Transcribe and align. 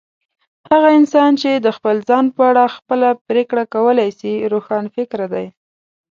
هغه 0.69 0.89
انسان 0.99 1.31
چي 1.41 1.51
د 1.55 1.67
خپل 1.77 1.95
ځان 2.09 2.25
په 2.35 2.41
اړه 2.49 2.73
خپله 2.75 3.09
پرېکړه 3.27 3.63
کولای 3.73 4.09
سي، 4.19 4.33
روښانفکره 4.53 5.27
دی. 5.33 5.45